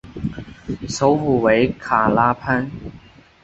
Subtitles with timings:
[0.89, 2.71] 首府为卡拉潘。